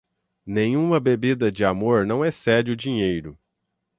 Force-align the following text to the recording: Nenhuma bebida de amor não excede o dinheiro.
Nenhuma 0.47 0.99
bebida 0.99 1.51
de 1.51 1.63
amor 1.63 2.07
não 2.07 2.25
excede 2.25 2.71
o 2.71 2.75
dinheiro. 2.75 3.37